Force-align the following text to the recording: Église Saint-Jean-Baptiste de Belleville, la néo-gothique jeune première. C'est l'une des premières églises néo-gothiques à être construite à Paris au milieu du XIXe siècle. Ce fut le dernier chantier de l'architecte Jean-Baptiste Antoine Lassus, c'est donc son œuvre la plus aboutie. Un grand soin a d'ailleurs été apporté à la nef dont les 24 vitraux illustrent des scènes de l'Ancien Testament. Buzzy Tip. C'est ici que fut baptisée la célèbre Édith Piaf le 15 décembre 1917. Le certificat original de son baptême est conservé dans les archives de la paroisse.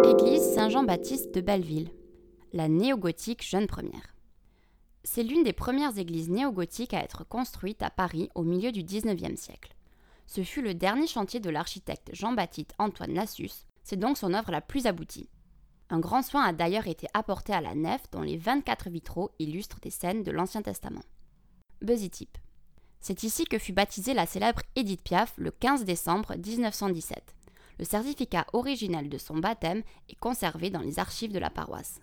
Église 0.00 0.42
Saint-Jean-Baptiste 0.54 1.34
de 1.34 1.40
Belleville, 1.40 1.90
la 2.52 2.68
néo-gothique 2.68 3.46
jeune 3.46 3.66
première. 3.66 4.14
C'est 5.04 5.22
l'une 5.22 5.44
des 5.44 5.52
premières 5.52 5.98
églises 5.98 6.30
néo-gothiques 6.30 6.94
à 6.94 7.02
être 7.02 7.24
construite 7.24 7.82
à 7.82 7.90
Paris 7.90 8.28
au 8.34 8.42
milieu 8.42 8.72
du 8.72 8.82
XIXe 8.82 9.40
siècle. 9.40 9.74
Ce 10.26 10.42
fut 10.42 10.62
le 10.62 10.74
dernier 10.74 11.06
chantier 11.06 11.40
de 11.40 11.50
l'architecte 11.50 12.10
Jean-Baptiste 12.12 12.74
Antoine 12.78 13.14
Lassus, 13.14 13.66
c'est 13.84 13.98
donc 13.98 14.16
son 14.16 14.34
œuvre 14.34 14.50
la 14.50 14.60
plus 14.60 14.86
aboutie. 14.86 15.28
Un 15.90 16.00
grand 16.00 16.22
soin 16.22 16.42
a 16.42 16.52
d'ailleurs 16.52 16.86
été 16.86 17.06
apporté 17.14 17.52
à 17.52 17.60
la 17.60 17.74
nef 17.74 18.02
dont 18.10 18.22
les 18.22 18.38
24 18.38 18.88
vitraux 18.88 19.30
illustrent 19.38 19.80
des 19.80 19.90
scènes 19.90 20.22
de 20.22 20.30
l'Ancien 20.30 20.62
Testament. 20.62 21.04
Buzzy 21.82 22.10
Tip. 22.10 22.38
C'est 23.00 23.22
ici 23.24 23.44
que 23.44 23.58
fut 23.58 23.72
baptisée 23.72 24.14
la 24.14 24.26
célèbre 24.26 24.62
Édith 24.74 25.02
Piaf 25.02 25.34
le 25.36 25.50
15 25.50 25.84
décembre 25.84 26.34
1917. 26.36 27.31
Le 27.82 27.86
certificat 27.86 28.46
original 28.52 29.08
de 29.08 29.18
son 29.18 29.38
baptême 29.38 29.82
est 30.08 30.14
conservé 30.14 30.70
dans 30.70 30.82
les 30.82 31.00
archives 31.00 31.32
de 31.32 31.40
la 31.40 31.50
paroisse. 31.50 31.98